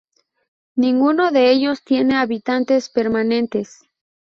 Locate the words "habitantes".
2.15-2.89